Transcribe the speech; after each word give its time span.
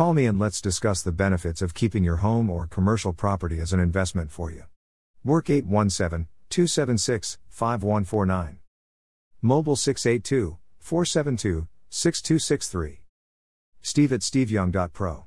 Call 0.00 0.14
me 0.14 0.24
and 0.24 0.38
let's 0.38 0.62
discuss 0.62 1.02
the 1.02 1.12
benefits 1.12 1.60
of 1.60 1.74
keeping 1.74 2.02
your 2.02 2.24
home 2.24 2.48
or 2.48 2.66
commercial 2.66 3.12
property 3.12 3.60
as 3.60 3.74
an 3.74 3.80
investment 3.80 4.30
for 4.30 4.50
you. 4.50 4.64
Work 5.22 5.50
817 5.50 6.26
276 6.48 7.36
5149. 7.50 8.60
Mobile 9.42 9.76
682 9.76 10.56
472 10.78 11.68
6263. 11.90 13.00
Steve 13.82 14.12
at 14.14 14.20
steveyoung.pro. 14.20 15.26